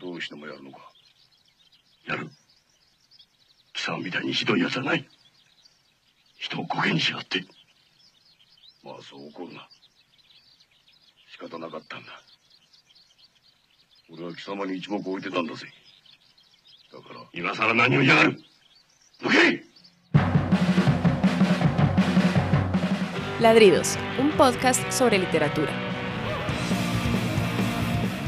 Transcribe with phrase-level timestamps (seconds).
[0.00, 0.78] どうしてもやるのか？
[2.06, 2.30] やる。
[3.74, 5.06] 貴様みたいにひどい奴はない。
[6.38, 7.44] 人をコケにしやがって。
[8.82, 9.68] まあそう怒るな。
[11.30, 12.22] 仕方なかったんだ。
[14.08, 15.66] 俺は貴様に一目置いてたんだぜ。
[16.90, 17.20] だから。
[17.34, 18.40] 今さら何を嫌がる？
[19.22, 19.62] どけ
[23.40, 25.70] ！Ladridos, un podcast sobre literatura.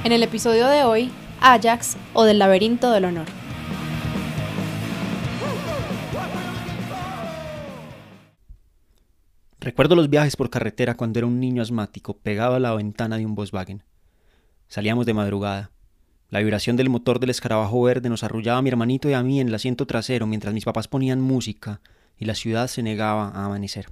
[0.05, 1.11] En el episodio de hoy,
[1.43, 3.27] Ajax o del laberinto del honor.
[9.59, 13.27] Recuerdo los viajes por carretera cuando era un niño asmático pegado a la ventana de
[13.27, 13.83] un Volkswagen.
[14.69, 15.71] Salíamos de madrugada.
[16.31, 19.41] La vibración del motor del escarabajo verde nos arrullaba a mi hermanito y a mí
[19.41, 21.81] en el asiento trasero mientras mis papás ponían música
[22.17, 23.87] y la ciudad se negaba a amanecer.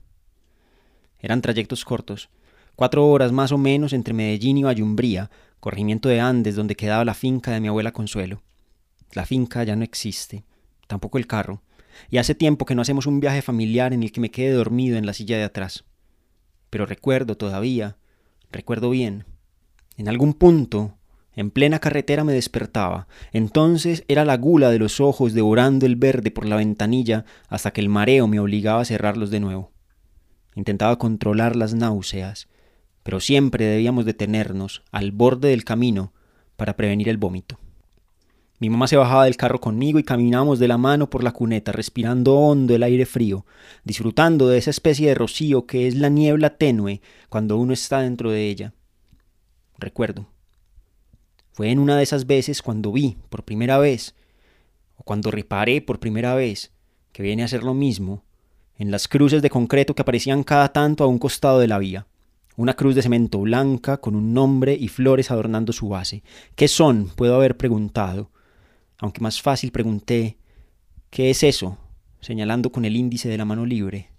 [1.18, 2.30] Eran trayectos cortos,
[2.76, 7.14] cuatro horas más o menos entre Medellín y Bayumbría, corregimiento de Andes donde quedaba la
[7.14, 8.42] finca de mi abuela Consuelo.
[9.12, 10.44] La finca ya no existe,
[10.86, 11.62] tampoco el carro,
[12.08, 14.96] y hace tiempo que no hacemos un viaje familiar en el que me quede dormido
[14.96, 15.84] en la silla de atrás.
[16.70, 17.96] Pero recuerdo todavía,
[18.50, 19.24] recuerdo bien.
[19.96, 20.96] En algún punto,
[21.34, 23.06] en plena carretera me despertaba.
[23.32, 27.80] Entonces era la gula de los ojos devorando el verde por la ventanilla hasta que
[27.80, 29.72] el mareo me obligaba a cerrarlos de nuevo.
[30.54, 32.48] Intentaba controlar las náuseas,
[33.02, 36.12] pero siempre debíamos detenernos al borde del camino
[36.56, 37.58] para prevenir el vómito.
[38.58, 41.72] Mi mamá se bajaba del carro conmigo y caminábamos de la mano por la cuneta,
[41.72, 43.46] respirando hondo el aire frío,
[43.84, 48.30] disfrutando de esa especie de rocío que es la niebla tenue cuando uno está dentro
[48.30, 48.74] de ella.
[49.78, 50.26] Recuerdo.
[51.52, 54.14] Fue en una de esas veces cuando vi, por primera vez,
[54.96, 56.70] o cuando reparé por primera vez,
[57.12, 58.24] que viene a ser lo mismo,
[58.76, 62.06] en las cruces de concreto que aparecían cada tanto a un costado de la vía.
[62.56, 66.22] Una cruz de cemento blanca con un nombre y flores adornando su base.
[66.54, 67.10] ¿Qué son?
[67.16, 68.30] puedo haber preguntado
[69.00, 70.36] aunque más fácil pregunté,
[71.08, 71.78] ¿qué es eso?
[72.20, 74.10] señalando con el índice de la mano libre.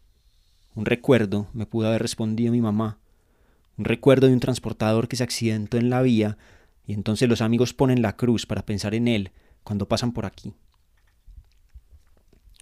[0.73, 2.97] Un recuerdo, me pudo haber respondido mi mamá.
[3.77, 6.39] Un recuerdo de un transportador que se accidentó en la vía
[6.87, 9.31] y entonces los amigos ponen la cruz para pensar en él
[9.63, 10.53] cuando pasan por aquí.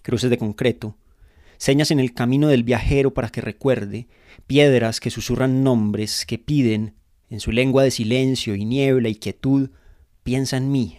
[0.02, 0.94] Cruces de concreto,
[1.60, 4.08] señas en el camino del viajero para que recuerde,
[4.46, 6.94] piedras que susurran nombres, que piden,
[7.28, 9.68] en su lengua de silencio y niebla y quietud,
[10.22, 10.96] piensa en mí,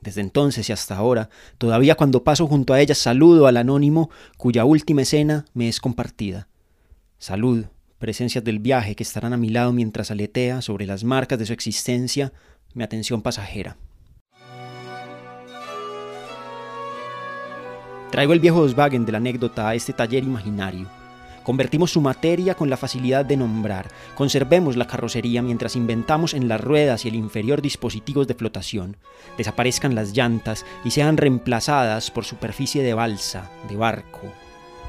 [0.00, 4.64] desde entonces y hasta ahora, todavía cuando paso junto a ella saludo al anónimo cuya
[4.64, 6.48] última escena me es compartida.
[7.18, 7.66] Salud,
[7.98, 11.52] presencias del viaje que estarán a mi lado mientras aletea sobre las marcas de su
[11.52, 12.32] existencia
[12.74, 13.76] mi atención pasajera.
[18.12, 20.86] Traigo el viejo Volkswagen de la anécdota a este taller imaginario
[21.42, 23.88] Convertimos su materia con la facilidad de nombrar.
[24.14, 28.96] Conservemos la carrocería mientras inventamos en las ruedas y el inferior dispositivos de flotación.
[29.36, 34.32] Desaparezcan las llantas y sean reemplazadas por superficie de balsa, de barco.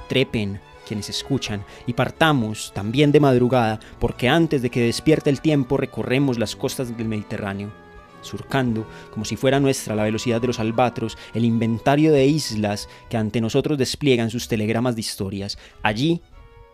[0.07, 5.77] Trepen quienes escuchan y partamos también de madrugada porque antes de que despierte el tiempo
[5.77, 7.82] recorremos las costas del Mediterráneo
[8.23, 13.17] surcando, como si fuera nuestra la velocidad de los albatros, el inventario de islas que
[13.17, 15.57] ante nosotros despliegan sus telegramas de historias.
[15.81, 16.21] Allí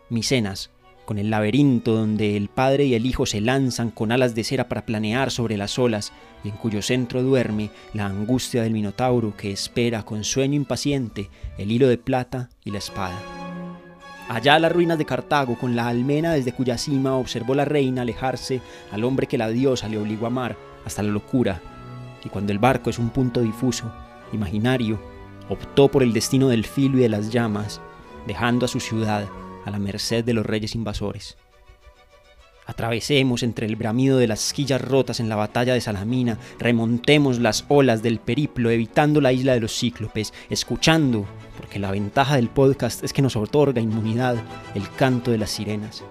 [0.09, 0.71] Micenas,
[1.05, 4.69] con el laberinto donde el padre y el hijo se lanzan con alas de cera
[4.69, 6.11] para planear sobre las olas
[6.43, 11.71] y en cuyo centro duerme la angustia del minotauro que espera con sueño impaciente el
[11.71, 13.38] hilo de plata y la espada.
[14.29, 18.61] Allá las ruinas de Cartago, con la almena desde cuya cima observó la reina alejarse
[18.91, 21.59] al hombre que la diosa le obligó a amar hasta la locura,
[22.23, 23.91] y cuando el barco es un punto difuso,
[24.31, 25.01] imaginario,
[25.49, 27.81] optó por el destino del filo y de las llamas,
[28.27, 29.25] dejando a su ciudad
[29.65, 31.35] a la merced de los reyes invasores.
[32.69, 37.65] Atravesemos entre el bramido de las quillas rotas en la batalla de Salamina, remontemos las
[37.67, 41.25] olas del periplo evitando la isla de los cíclopes, escuchando,
[41.57, 44.35] porque la ventaja del podcast es que nos otorga inmunidad,
[44.75, 46.03] el canto de las sirenas.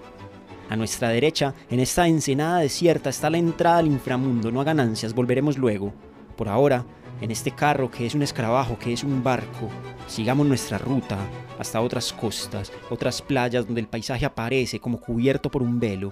[0.69, 5.13] A nuestra derecha, en esta ensenada desierta, está la entrada al inframundo, no a ganancias,
[5.13, 5.93] volveremos luego.
[6.35, 6.85] Por ahora,
[7.21, 9.69] en este carro que es un escarabajo, que es un barco,
[10.07, 11.19] sigamos nuestra ruta
[11.57, 16.11] hasta otras costas, otras playas donde el paisaje aparece como cubierto por un velo,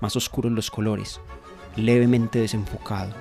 [0.00, 1.20] más oscuros los colores,
[1.76, 3.12] levemente desenfocado.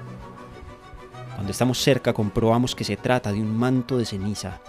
[1.36, 4.60] Cuando estamos cerca comprobamos que se trata de un manto de ceniza,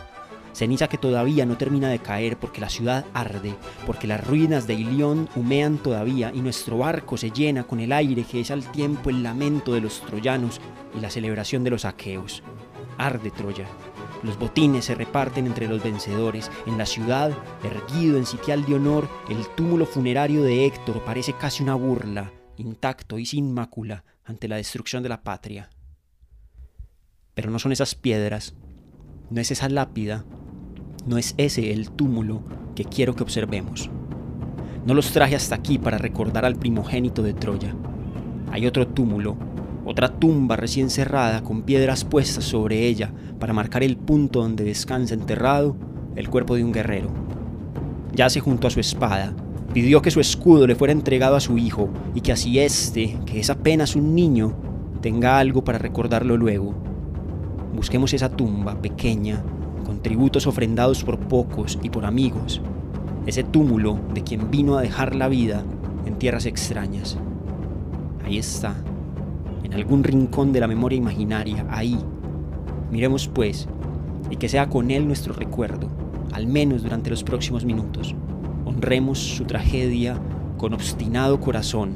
[0.52, 3.54] ceniza que todavía no termina de caer porque la ciudad arde,
[3.86, 8.24] porque las ruinas de Ilión humean todavía y nuestro barco se llena con el aire
[8.24, 10.60] que es al tiempo el lamento de los troyanos
[10.96, 12.42] y la celebración de los aqueos.
[12.98, 13.66] Arde Troya.
[14.22, 16.50] Los botines se reparten entre los vencedores.
[16.66, 17.32] En la ciudad,
[17.62, 23.18] erguido en sitial de honor, el túmulo funerario de Héctor parece casi una burla, intacto
[23.18, 25.70] y sin mácula, ante la destrucción de la patria.
[27.34, 28.54] Pero no son esas piedras,
[29.30, 30.24] no es esa lápida,
[31.06, 32.42] no es ese el túmulo
[32.74, 33.90] que quiero que observemos.
[34.84, 37.74] No los traje hasta aquí para recordar al primogénito de Troya.
[38.50, 39.36] Hay otro túmulo,
[39.90, 45.14] otra tumba recién cerrada con piedras puestas sobre ella para marcar el punto donde descansa
[45.14, 45.76] enterrado
[46.14, 47.10] el cuerpo de un guerrero.
[48.14, 49.34] Yace junto a su espada,
[49.74, 53.40] pidió que su escudo le fuera entregado a su hijo y que así éste, que
[53.40, 54.54] es apenas un niño,
[55.00, 56.72] tenga algo para recordarlo luego.
[57.74, 59.42] Busquemos esa tumba pequeña,
[59.84, 62.62] con tributos ofrendados por pocos y por amigos,
[63.26, 65.64] ese túmulo de quien vino a dejar la vida
[66.06, 67.18] en tierras extrañas.
[68.24, 68.76] Ahí está,
[69.70, 71.96] en algún rincón de la memoria imaginaria, ahí.
[72.90, 73.68] Miremos pues,
[74.30, 75.88] y que sea con él nuestro recuerdo,
[76.32, 78.16] al menos durante los próximos minutos.
[78.64, 80.20] Honremos su tragedia
[80.58, 81.92] con obstinado corazón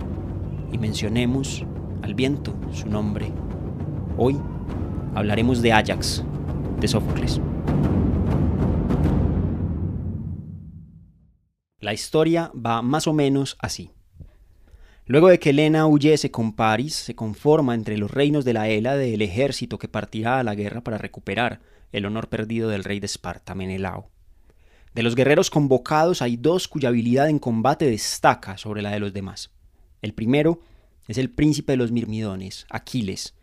[0.73, 1.65] y mencionemos
[2.03, 3.33] al viento su nombre.
[4.17, 4.39] Hoy
[5.17, 6.25] hablaremos de Ajax,
[6.79, 7.41] de Sófocles.
[11.81, 13.91] La historia va más o menos así.
[15.07, 19.13] Luego de que Helena huyese con Paris, se conforma entre los reinos de la Hélade
[19.13, 21.61] el ejército que partirá a la guerra para recuperar
[21.93, 24.09] el honor perdido del rey de Esparta, Menelao.
[24.95, 29.13] De los guerreros convocados hay dos cuya habilidad en combate destaca sobre la de los
[29.13, 29.51] demás.
[30.01, 30.61] El primero
[31.07, 33.35] es el príncipe de los Mirmidones, Aquiles,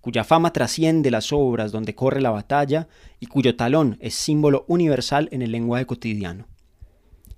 [0.00, 2.86] cuya fama trasciende las obras donde corre la batalla
[3.18, 6.46] y cuyo talón es símbolo universal en el lenguaje cotidiano.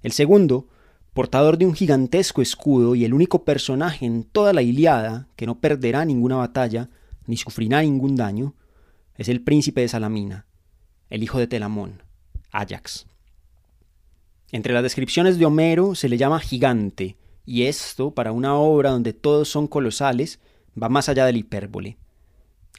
[0.02, 0.66] El segundo
[1.12, 5.60] portador de un gigantesco escudo y el único personaje en toda la Iliada que no
[5.60, 6.88] perderá ninguna batalla
[7.26, 8.54] ni sufrirá ningún daño,
[9.16, 10.46] es el príncipe de Salamina,
[11.10, 12.02] el hijo de Telamón,
[12.50, 13.06] Ajax.
[14.50, 19.12] Entre las descripciones de Homero se le llama gigante, y esto, para una obra donde
[19.12, 20.40] todos son colosales,
[20.80, 21.98] va más allá del hipérbole.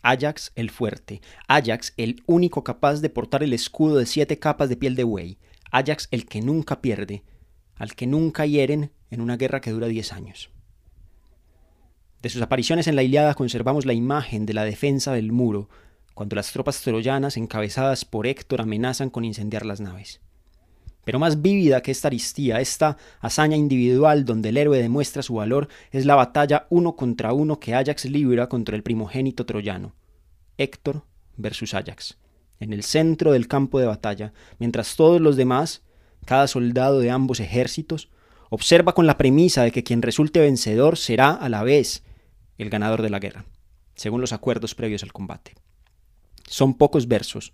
[0.01, 4.75] Ajax el fuerte, Ajax el único capaz de portar el escudo de siete capas de
[4.75, 5.37] piel de buey,
[5.71, 7.23] Ajax el que nunca pierde,
[7.75, 10.49] al que nunca hieren en una guerra que dura diez años.
[12.21, 15.69] De sus apariciones en la Iliada conservamos la imagen de la defensa del muro,
[16.13, 20.21] cuando las tropas troyanas encabezadas por Héctor amenazan con incendiar las naves.
[21.03, 25.67] Pero más vívida que esta aristía, esta hazaña individual donde el héroe demuestra su valor,
[25.91, 29.93] es la batalla uno contra uno que Ajax libra contra el primogénito troyano,
[30.57, 31.03] Héctor
[31.35, 32.17] versus Ajax,
[32.59, 35.83] en el centro del campo de batalla, mientras todos los demás
[36.23, 38.09] cada soldado de ambos ejércitos,
[38.49, 42.03] observa con la premisa de que quien resulte vencedor será a la vez
[42.57, 43.45] el ganador de la guerra,
[43.95, 45.55] según los acuerdos previos al combate.
[46.47, 47.53] Son pocos versos.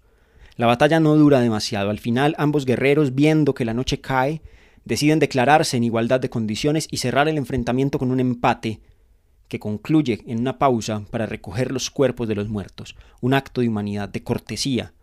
[0.55, 1.89] La batalla no dura demasiado.
[1.89, 4.41] Al final ambos guerreros, viendo que la noche cae,
[4.83, 8.81] deciden declararse en igualdad de condiciones y cerrar el enfrentamiento con un empate
[9.47, 13.69] que concluye en una pausa para recoger los cuerpos de los muertos, un acto de
[13.69, 14.93] humanidad, de cortesía,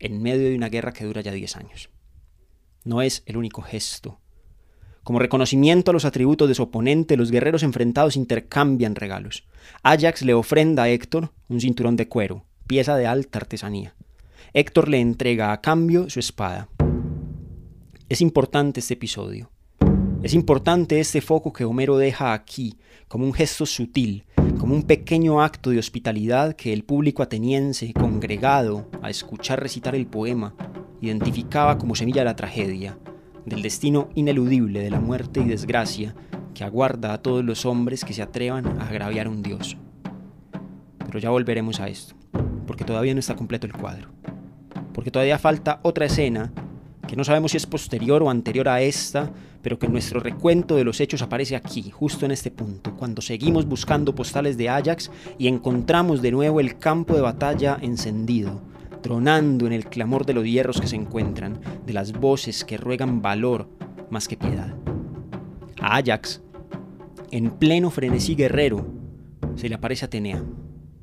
[0.00, 1.88] en medio de una guerra que dura ya diez años
[2.86, 4.18] no es el único gesto.
[5.02, 9.44] Como reconocimiento a los atributos de su oponente, los guerreros enfrentados intercambian regalos.
[9.82, 13.94] Ajax le ofrenda a Héctor un cinturón de cuero, pieza de alta artesanía.
[14.52, 16.68] Héctor le entrega a cambio su espada.
[18.08, 19.50] Es importante este episodio.
[20.22, 24.24] Es importante este foco que Homero deja aquí, como un gesto sutil,
[24.58, 30.06] como un pequeño acto de hospitalidad que el público ateniense, congregado a escuchar recitar el
[30.06, 30.54] poema,
[31.00, 32.98] identificaba como semilla la tragedia,
[33.44, 36.14] del destino ineludible de la muerte y desgracia
[36.54, 39.76] que aguarda a todos los hombres que se atrevan a agraviar a un dios.
[40.98, 42.14] Pero ya volveremos a esto,
[42.66, 44.08] porque todavía no está completo el cuadro,
[44.92, 46.52] porque todavía falta otra escena
[47.06, 49.30] que no sabemos si es posterior o anterior a esta,
[49.62, 53.22] pero que en nuestro recuento de los hechos aparece aquí, justo en este punto, cuando
[53.22, 58.60] seguimos buscando postales de Ajax y encontramos de nuevo el campo de batalla encendido,
[59.02, 63.22] tronando en el clamor de los hierros que se encuentran, de las voces que ruegan
[63.22, 63.68] valor
[64.10, 64.74] más que piedad.
[65.80, 66.42] A Ajax,
[67.30, 68.86] en pleno frenesí guerrero,
[69.56, 70.42] se le aparece Atenea,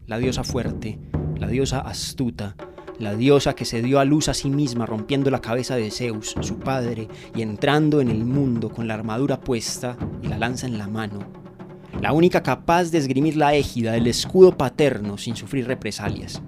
[0.08, 1.00] la diosa fuerte,
[1.38, 2.56] la diosa astuta,
[3.00, 6.36] la diosa que se dio a luz a sí misma rompiendo la cabeza de Zeus,
[6.42, 10.78] su padre, y entrando en el mundo con la armadura puesta y la lanza en
[10.78, 11.20] la mano,
[12.02, 16.42] la única capaz de esgrimir la égida del escudo paterno sin sufrir represalias.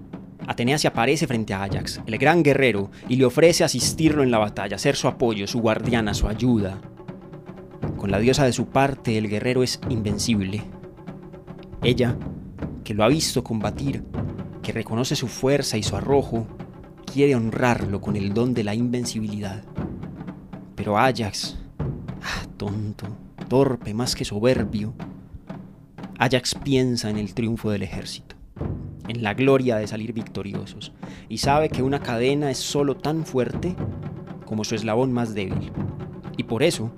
[0.47, 4.37] Atenea se aparece frente a Ajax, el gran guerrero, y le ofrece asistirlo en la
[4.37, 6.79] batalla, ser su apoyo, su guardiana, su ayuda.
[7.97, 10.63] Con la diosa de su parte, el guerrero es invencible.
[11.81, 12.15] Ella,
[12.83, 14.03] que lo ha visto combatir,
[14.61, 16.47] que reconoce su fuerza y su arrojo,
[17.11, 19.63] quiere honrarlo con el don de la invencibilidad.
[20.75, 21.57] Pero Ajax,
[22.21, 23.07] ah, tonto,
[23.47, 24.93] torpe más que soberbio,
[26.19, 28.34] Ajax piensa en el triunfo del ejército
[29.07, 30.93] en la gloria de salir victoriosos,
[31.29, 33.75] y sabe que una cadena es solo tan fuerte
[34.45, 35.71] como su eslabón más débil.
[36.37, 36.91] Y por eso,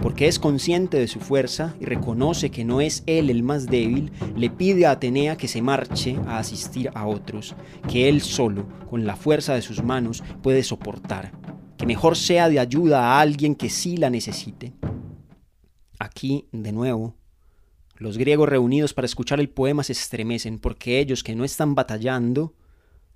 [0.00, 4.12] porque es consciente de su fuerza y reconoce que no es él el más débil,
[4.36, 7.54] le pide a Atenea que se marche a asistir a otros,
[7.90, 11.32] que él solo, con la fuerza de sus manos, puede soportar,
[11.76, 14.72] que mejor sea de ayuda a alguien que sí la necesite.
[15.98, 17.17] Aquí, de nuevo,
[17.98, 22.54] los griegos reunidos para escuchar el poema se estremecen porque ellos que no están batallando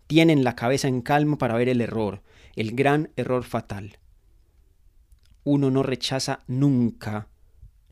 [0.09, 2.23] tienen la cabeza en calma para ver el error,
[2.57, 3.99] el gran error fatal.
[5.45, 7.29] Uno no rechaza nunca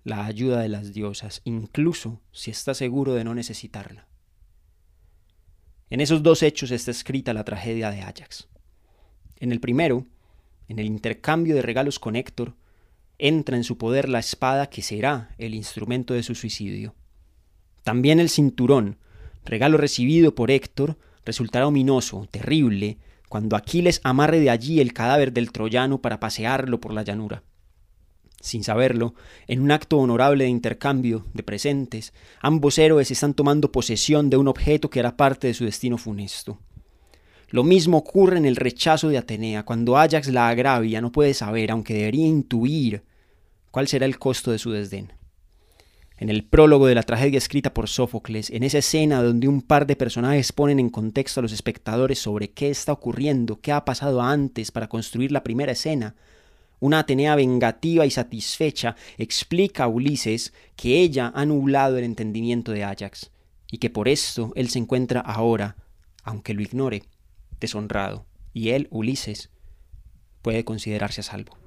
[0.02, 4.08] la ayuda de las diosas, incluso si está seguro de no necesitarla.
[5.90, 8.48] En esos dos hechos está escrita la tragedia de Ajax.
[9.38, 10.06] En el primero,
[10.68, 12.54] en el intercambio de regalos con Héctor,
[13.20, 16.94] entra en su poder la espada que será el instrumento de su suicidio.
[17.84, 18.98] También el cinturón,
[19.44, 22.98] regalo recibido por Héctor, resultará ominoso, terrible,
[23.28, 27.42] cuando Aquiles amarre de allí el cadáver del troyano para pasearlo por la llanura.
[28.40, 29.14] Sin saberlo,
[29.46, 34.48] en un acto honorable de intercambio de presentes, ambos héroes están tomando posesión de un
[34.48, 36.58] objeto que hará parte de su destino funesto.
[37.50, 41.70] Lo mismo ocurre en el rechazo de Atenea, cuando Ajax la agravia, no puede saber,
[41.70, 43.02] aunque debería intuir,
[43.70, 45.12] cuál será el costo de su desdén.
[46.18, 49.86] En el prólogo de la tragedia escrita por Sófocles, en esa escena donde un par
[49.86, 54.20] de personajes ponen en contexto a los espectadores sobre qué está ocurriendo, qué ha pasado
[54.20, 56.14] antes para construir la primera escena,
[56.78, 62.84] una Atenea vengativa y satisfecha explica a Ulises que ella ha nublado el entendimiento de
[62.84, 63.30] Ajax,
[63.70, 65.76] y que por esto él se encuentra ahora,
[66.22, 67.04] aunque lo ignore,
[67.60, 69.48] deshonrado, y él, Ulises,
[70.42, 71.59] puede considerarse a salvo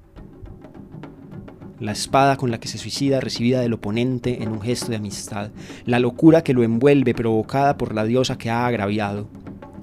[1.80, 5.50] la espada con la que se suicida recibida del oponente en un gesto de amistad,
[5.84, 9.28] la locura que lo envuelve provocada por la diosa que ha agraviado.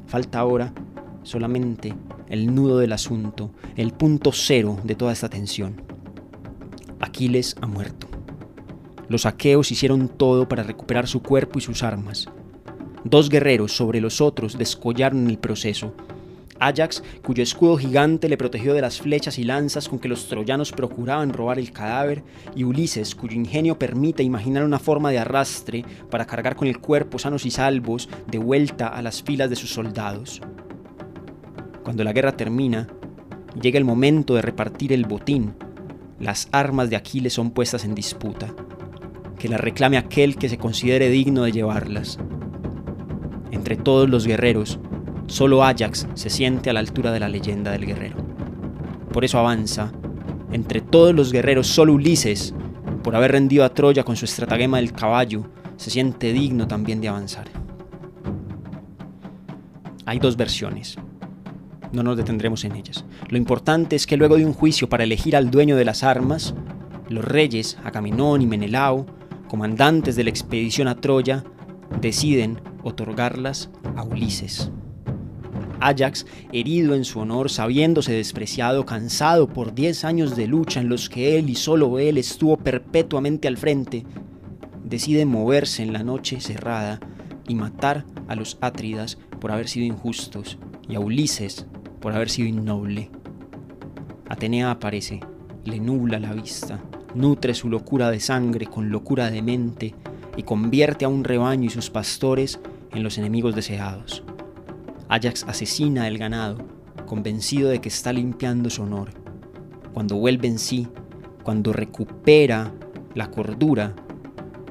[0.07, 0.73] Falta ahora
[1.23, 1.93] solamente
[2.29, 5.81] el nudo del asunto, el punto cero de toda esta tensión.
[6.99, 8.07] Aquiles ha muerto.
[9.09, 12.29] Los aqueos hicieron todo para recuperar su cuerpo y sus armas.
[13.03, 15.93] Dos guerreros sobre los otros descollaron el proceso,
[16.61, 20.71] Ajax, cuyo escudo gigante le protegió de las flechas y lanzas con que los troyanos
[20.71, 22.23] procuraban robar el cadáver,
[22.55, 27.17] y Ulises, cuyo ingenio permite imaginar una forma de arrastre para cargar con el cuerpo
[27.17, 30.39] sanos y salvos de vuelta a las filas de sus soldados.
[31.83, 32.87] Cuando la guerra termina,
[33.59, 35.55] llega el momento de repartir el botín.
[36.19, 38.53] Las armas de Aquiles son puestas en disputa.
[39.39, 42.19] Que las reclame aquel que se considere digno de llevarlas.
[43.49, 44.79] Entre todos los guerreros,
[45.31, 48.17] Solo Ajax se siente a la altura de la leyenda del guerrero.
[49.13, 49.93] Por eso avanza.
[50.51, 52.53] Entre todos los guerreros, solo Ulises,
[53.01, 57.07] por haber rendido a Troya con su estratagema del caballo, se siente digno también de
[57.07, 57.47] avanzar.
[60.05, 60.97] Hay dos versiones.
[61.93, 63.05] No nos detendremos en ellas.
[63.29, 66.55] Lo importante es que luego de un juicio para elegir al dueño de las armas,
[67.07, 69.05] los reyes, Agamenón y Menelao,
[69.47, 71.45] comandantes de la expedición a Troya,
[72.01, 74.69] deciden otorgarlas a Ulises.
[75.81, 81.09] Ajax, herido en su honor, sabiéndose despreciado, cansado por diez años de lucha en los
[81.09, 84.05] que él y solo él estuvo perpetuamente al frente,
[84.83, 86.99] decide moverse en la noche cerrada
[87.47, 90.57] y matar a los Átridas por haber sido injustos
[90.87, 91.65] y a Ulises
[91.99, 93.09] por haber sido innoble.
[94.29, 95.19] Atenea aparece,
[95.65, 96.79] le nubla la vista,
[97.15, 99.95] nutre su locura de sangre con locura de mente
[100.37, 102.59] y convierte a un rebaño y sus pastores
[102.93, 104.23] en los enemigos deseados.
[105.11, 106.59] Ajax asesina el ganado,
[107.05, 109.09] convencido de que está limpiando su honor.
[109.93, 110.87] Cuando vuelve en sí,
[111.43, 112.71] cuando recupera
[113.13, 113.93] la cordura,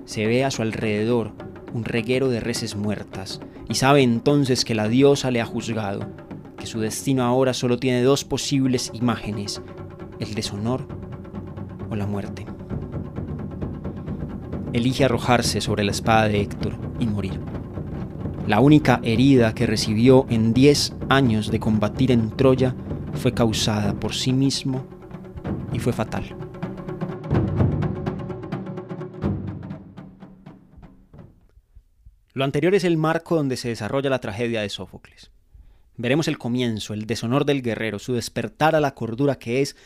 [0.07, 1.33] se ve a su alrededor
[1.75, 6.09] un reguero de reses muertas y sabe entonces que la diosa le ha juzgado,
[6.57, 9.61] que su destino ahora solo tiene dos posibles imágenes,
[10.21, 10.89] el deshonor
[11.91, 12.47] o la muerte.
[14.73, 17.39] Elige arrojarse sobre la espada de Héctor y morir.
[18.51, 22.75] La única herida que recibió en diez años de combatir en Troya
[23.13, 24.89] fue causada por sí mismo
[25.73, 26.37] y fue fatal.
[32.33, 35.31] Lo anterior es el marco donde se desarrolla la tragedia de Sófocles.
[35.97, 39.77] Veremos el comienzo, el deshonor del guerrero, su despertar a la cordura que es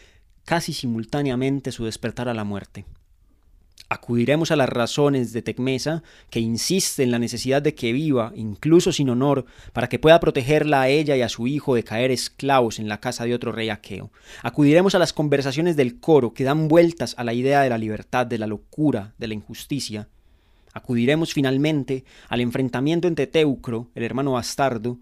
[0.47, 2.87] casi simultáneamente su despertar a la muerte.
[3.91, 8.93] Acudiremos a las razones de Tecmesa, que insiste en la necesidad de que viva, incluso
[8.93, 12.79] sin honor, para que pueda protegerla a ella y a su hijo de caer esclavos
[12.79, 14.11] en la casa de otro rey aqueo.
[14.43, 18.27] Acudiremos a las conversaciones del coro, que dan vueltas a la idea de la libertad,
[18.27, 20.09] de la locura, de la injusticia.
[20.73, 24.99] Acudiremos finalmente al enfrentamiento entre Teucro, el hermano bastardo,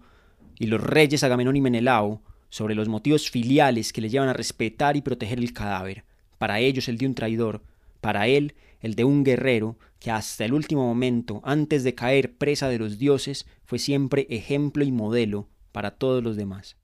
[0.59, 4.95] y los reyes Agamenón y Menelao sobre los motivos filiales que le llevan a respetar
[4.97, 6.03] y proteger el cadáver.
[6.37, 7.63] Para ellos el de un traidor,
[8.03, 12.67] para él el de un guerrero que hasta el último momento, antes de caer presa
[12.67, 16.75] de los dioses, fue siempre ejemplo y modelo para todos los demás.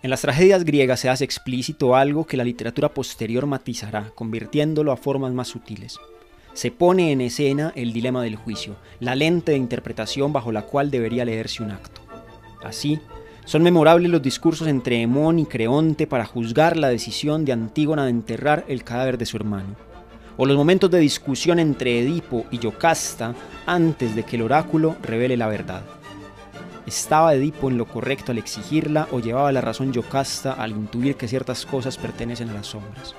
[0.00, 4.96] En las tragedias griegas se hace explícito algo que la literatura posterior matizará, convirtiéndolo a
[4.96, 5.98] formas más sutiles.
[6.52, 10.92] Se pone en escena el dilema del juicio, la lente de interpretación bajo la cual
[10.92, 12.00] debería leerse un acto.
[12.62, 13.00] Así,
[13.46, 18.10] son memorables los discursos entre Hemón y Creonte para juzgar la decisión de Antígona de
[18.10, 19.76] enterrar el cadáver de su hermano,
[20.36, 25.36] o los momentos de discusión entre Edipo y Yocasta antes de que el oráculo revele
[25.36, 25.82] la verdad.
[26.86, 31.28] ¿Estaba Edipo en lo correcto al exigirla o llevaba la razón Yocasta al intuir que
[31.28, 33.14] ciertas cosas pertenecen a las sombras?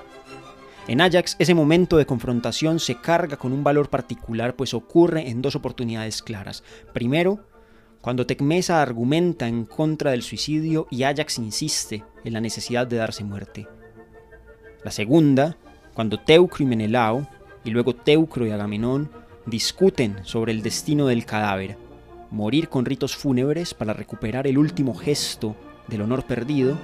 [0.88, 5.42] En Ajax, ese momento de confrontación se carga con un valor particular, pues ocurre en
[5.42, 6.62] dos oportunidades claras.
[6.94, 7.40] Primero,
[8.00, 13.24] cuando Tecmesa argumenta en contra del suicidio y Ajax insiste en la necesidad de darse
[13.24, 13.66] muerte.
[14.84, 15.56] La segunda,
[15.94, 17.28] cuando Teucro y Menelao,
[17.64, 19.10] y luego Teucro y Agamenón,
[19.46, 21.76] discuten sobre el destino del cadáver,
[22.30, 25.56] morir con ritos fúnebres para recuperar el último gesto
[25.88, 26.78] del honor perdido,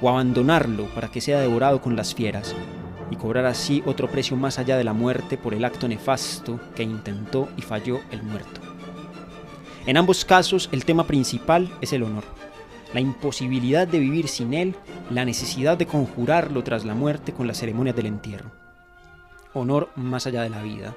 [0.00, 2.54] o abandonarlo para que sea devorado con las fieras,
[3.10, 6.82] y cobrar así otro precio más allá de la muerte por el acto nefasto que
[6.82, 8.63] intentó y falló el muerto.
[9.86, 12.24] En ambos casos el tema principal es el honor,
[12.92, 14.74] la imposibilidad de vivir sin él,
[15.10, 18.52] la necesidad de conjurarlo tras la muerte con las ceremonias del entierro.
[19.52, 20.96] Honor más allá de la vida,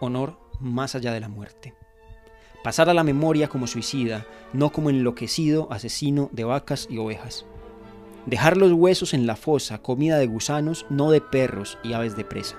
[0.00, 1.74] honor más allá de la muerte
[2.66, 7.46] pasar a la memoria como suicida, no como enloquecido asesino de vacas y ovejas.
[8.26, 12.24] Dejar los huesos en la fosa, comida de gusanos, no de perros y aves de
[12.24, 12.56] presa.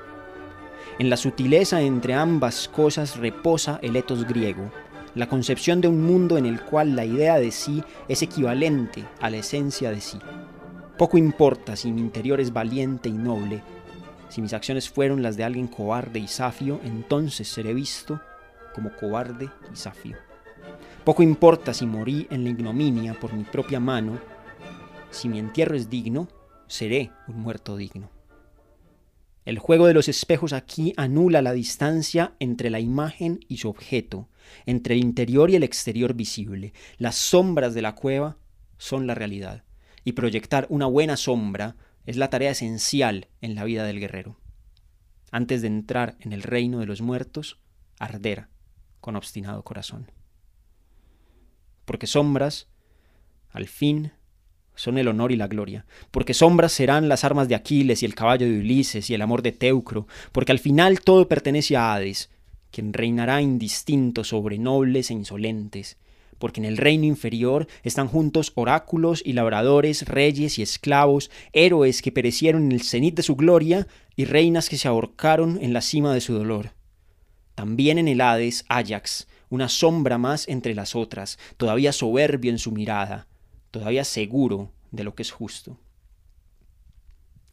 [0.97, 4.71] En la sutileza entre ambas cosas reposa el etos griego,
[5.17, 9.31] la concepción de un mundo en el cual la idea de sí es equivalente a
[9.31, 10.19] la esencia de sí.
[10.97, 13.63] Poco importa si mi interior es valiente y noble,
[14.29, 18.21] si mis acciones fueron las de alguien cobarde y safio, entonces seré visto
[18.75, 20.17] como cobarde y safio.
[21.03, 24.19] Poco importa si morí en la ignominia por mi propia mano,
[25.09, 26.27] si mi entierro es digno,
[26.67, 28.16] seré un muerto digno.
[29.47, 34.27] El juego de los espejos aquí anula la distancia entre la imagen y su objeto,
[34.65, 36.73] entre el interior y el exterior visible.
[36.97, 38.35] Las sombras de la cueva
[38.77, 39.63] son la realidad,
[40.03, 44.37] y proyectar una buena sombra es la tarea esencial en la vida del guerrero.
[45.31, 47.57] Antes de entrar en el reino de los muertos,
[47.99, 48.49] arder
[48.99, 50.11] con obstinado corazón.
[51.85, 52.67] Porque sombras,
[53.51, 54.11] al fin,
[54.77, 58.15] son el honor y la gloria, porque sombras serán las armas de Aquiles y el
[58.15, 62.29] caballo de Ulises y el amor de Teucro, porque al final todo pertenece a Hades,
[62.71, 65.97] quien reinará indistinto sobre nobles e insolentes,
[66.37, 72.11] porque en el reino inferior están juntos oráculos y labradores, reyes y esclavos, héroes que
[72.11, 76.13] perecieron en el cenit de su gloria y reinas que se ahorcaron en la cima
[76.13, 76.71] de su dolor.
[77.55, 82.71] También en el Hades, Ajax, una sombra más entre las otras, todavía soberbio en su
[82.71, 83.25] mirada,
[83.71, 85.77] todavía seguro de lo que es justo.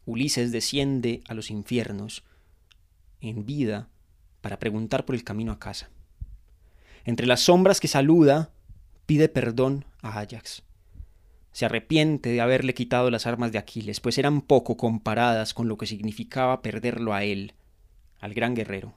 [0.05, 2.23] Ulises desciende a los infiernos,
[3.21, 3.89] en vida,
[4.41, 5.89] para preguntar por el camino a casa.
[7.05, 8.51] Entre las sombras que saluda,
[9.05, 10.63] pide perdón a Ajax.
[11.51, 15.77] Se arrepiente de haberle quitado las armas de Aquiles, pues eran poco comparadas con lo
[15.77, 17.53] que significaba perderlo a él,
[18.19, 18.93] al gran guerrero.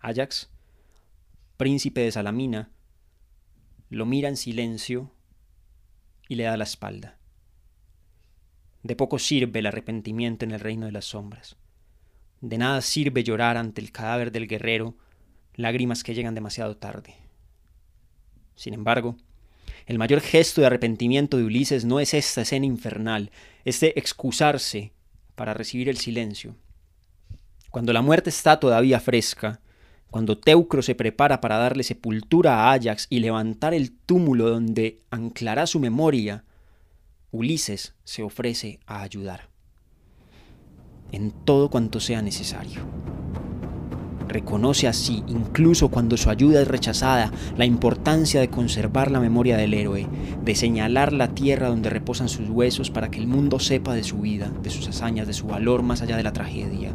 [0.00, 0.50] Ajax,
[1.56, 2.70] príncipe de Salamina,
[3.88, 5.12] lo mira en silencio
[6.32, 7.18] y le da la espalda.
[8.82, 11.56] De poco sirve el arrepentimiento en el reino de las sombras.
[12.40, 14.96] De nada sirve llorar ante el cadáver del guerrero,
[15.54, 17.14] lágrimas que llegan demasiado tarde.
[18.56, 19.16] Sin embargo,
[19.84, 23.30] el mayor gesto de arrepentimiento de Ulises no es esta escena infernal,
[23.66, 24.92] es de excusarse
[25.34, 26.56] para recibir el silencio.
[27.70, 29.60] Cuando la muerte está todavía fresca,
[30.12, 35.66] cuando Teucro se prepara para darle sepultura a Ajax y levantar el túmulo donde anclará
[35.66, 36.44] su memoria,
[37.30, 39.48] Ulises se ofrece a ayudar
[41.12, 42.82] en todo cuanto sea necesario.
[44.28, 49.72] Reconoce así, incluso cuando su ayuda es rechazada, la importancia de conservar la memoria del
[49.72, 50.06] héroe,
[50.44, 54.18] de señalar la tierra donde reposan sus huesos para que el mundo sepa de su
[54.18, 56.94] vida, de sus hazañas, de su valor más allá de la tragedia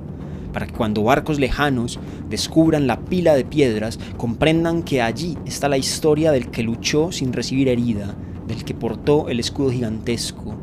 [0.58, 2.00] para que cuando barcos lejanos
[2.32, 7.32] descubran la pila de piedras, comprendan que allí está la historia del que luchó sin
[7.32, 8.16] recibir herida,
[8.48, 10.56] del que portó el escudo gigantesco,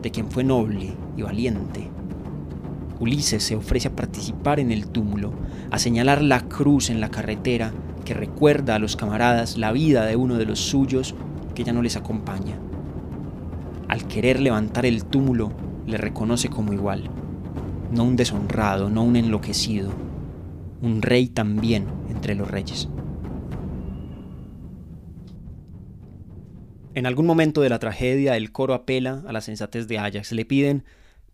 [0.00, 1.90] de quien fue noble y valiente
[3.02, 5.32] Ulises se ofrece a participar en el túmulo,
[5.72, 7.72] a señalar la cruz en la carretera
[8.04, 11.16] que recuerda a los camaradas la vida de uno de los suyos
[11.56, 12.60] que ya no les acompaña.
[13.88, 15.50] Al querer levantar el túmulo,
[15.84, 17.10] le reconoce como igual,
[17.92, 19.92] no un deshonrado, no un enloquecido,
[20.80, 22.88] un rey también entre los reyes.
[26.94, 30.32] En algún momento de la tragedia, el coro apela a la sensatez de Ajax.
[30.32, 30.84] Le piden,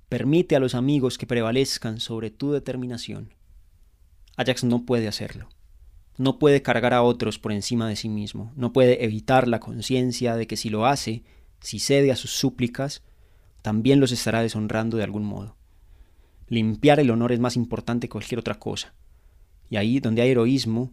[0.09, 3.35] permite a los amigos que prevalezcan sobre tu determinación.
[4.37, 5.49] Ajax no puede hacerlo.
[6.17, 8.53] No puede cargar a otros por encima de sí mismo.
[8.57, 11.23] No puede evitar la conciencia de que si lo hace,
[11.61, 13.03] si cede a sus súplicas,
[13.63, 15.58] también los estará deshonrando de algún modo.
[16.49, 18.95] Limpiar el honor es más importante que cualquier otra cosa.
[19.69, 20.93] Y ahí donde hay heroísmo,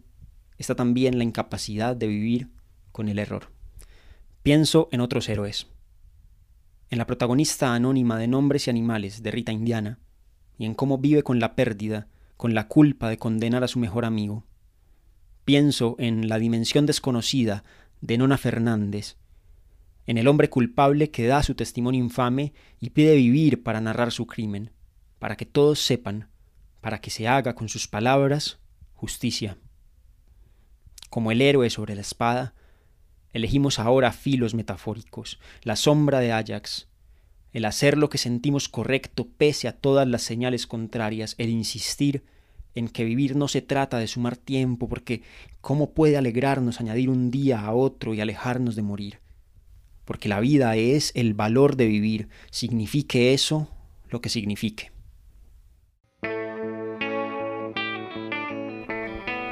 [0.58, 2.50] está también la incapacidad de vivir
[2.92, 3.50] con el error.
[4.42, 5.66] Pienso en otros héroes.
[6.90, 9.98] En la protagonista anónima de Nombres y Animales de Rita Indiana,
[10.58, 14.04] y en cómo vive con la pérdida, con la culpa de condenar a su mejor
[14.04, 14.44] amigo.
[15.44, 17.64] Pienso en la dimensión desconocida
[18.00, 19.16] de Nona Fernández,
[20.06, 24.26] en el hombre culpable que da su testimonio infame y pide vivir para narrar su
[24.26, 24.70] crimen,
[25.18, 26.28] para que todos sepan,
[26.80, 28.58] para que se haga con sus palabras
[28.94, 29.58] justicia.
[31.10, 32.54] Como el héroe sobre la espada,
[33.36, 36.88] Elegimos ahora filos metafóricos, la sombra de Ajax,
[37.52, 42.24] el hacer lo que sentimos correcto pese a todas las señales contrarias, el insistir
[42.74, 45.20] en que vivir no se trata de sumar tiempo, porque
[45.60, 49.18] ¿cómo puede alegrarnos añadir un día a otro y alejarnos de morir?
[50.06, 53.68] Porque la vida es el valor de vivir, signifique eso
[54.08, 54.95] lo que signifique.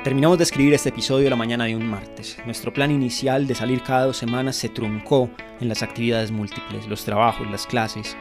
[0.04, 2.36] Terminamos de escribir este episodio la mañana de un martes.
[2.44, 5.30] Nuestro plan inicial de salir cada dos semanas se truncó
[5.62, 8.14] en las actividades múltiples, los trabajos, las clases.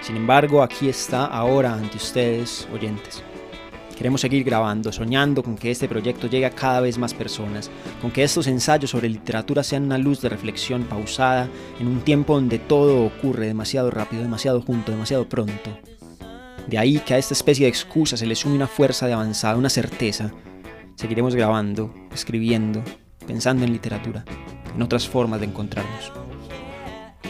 [0.00, 3.22] Sin embargo, aquí está ahora ante ustedes, oyentes.
[3.96, 8.10] Queremos seguir grabando, soñando con que este proyecto llegue a cada vez más personas, con
[8.10, 12.58] que estos ensayos sobre literatura sean una luz de reflexión pausada en un tiempo donde
[12.58, 15.70] todo ocurre demasiado rápido, demasiado junto, demasiado pronto.
[16.66, 19.56] De ahí que a esta especie de excusa se le sume una fuerza de avanzada,
[19.56, 20.32] una certeza,
[20.96, 22.82] Seguiremos grabando, escribiendo,
[23.26, 24.24] pensando en literatura,
[24.74, 26.12] en otras formas de encontrarnos.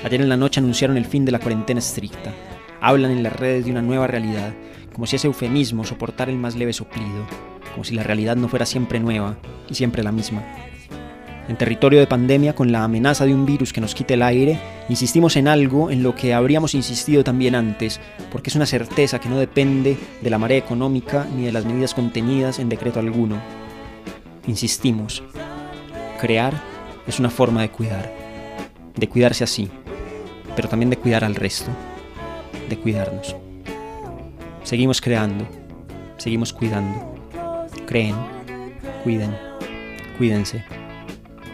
[0.05, 2.33] Ayer en la noche anunciaron el fin de la cuarentena estricta.
[2.81, 4.53] Hablan en las redes de una nueva realidad,
[4.93, 7.25] como si ese eufemismo soportara el más leve soplido,
[7.73, 10.43] como si la realidad no fuera siempre nueva y siempre la misma.
[11.49, 14.61] En territorio de pandemia, con la amenaza de un virus que nos quite el aire,
[14.89, 18.01] insistimos en algo en lo que habríamos insistido también antes,
[18.31, 21.95] porque es una certeza que no depende de la marea económica ni de las medidas
[21.95, 23.37] contenidas en decreto alguno.
[24.47, 25.25] Insistimos,
[26.21, 26.55] crear
[27.09, 28.13] es una forma de cuidar,
[28.95, 29.69] de cuidarse así,
[30.55, 31.73] pero también de cuidar al resto,
[32.69, 33.35] de cuidarnos.
[34.63, 35.45] Seguimos creando,
[36.19, 37.13] seguimos cuidando.
[37.85, 38.15] Creen,
[39.03, 39.37] cuiden,
[40.17, 40.65] cuídense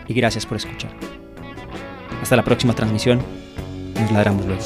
[0.08, 0.90] y gracias por escuchar.
[2.22, 3.22] Hasta la próxima transmisión.
[3.94, 4.62] Nos ladramos luego.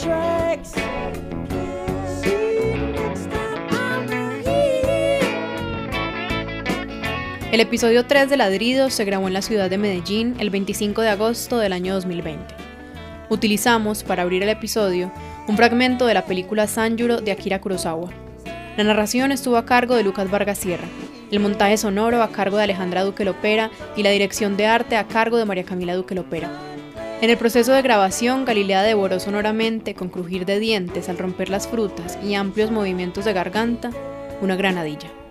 [7.50, 11.10] El episodio 3 de Ladrido se grabó en la ciudad de Medellín el 25 de
[11.10, 12.54] agosto del año 2020.
[13.28, 15.12] Utilizamos para abrir el episodio
[15.48, 18.10] un fragmento de la película Sanjuro de Akira Kurosawa.
[18.78, 20.88] La narración estuvo a cargo de Lucas Vargas Sierra
[21.32, 25.08] el montaje sonoro a cargo de Alejandra Duque Lopera y la dirección de arte a
[25.08, 26.50] cargo de María Camila Duque Lopera.
[27.22, 31.68] En el proceso de grabación, Galilea devoró sonoramente, con crujir de dientes al romper las
[31.68, 33.90] frutas y amplios movimientos de garganta,
[34.42, 35.21] una granadilla.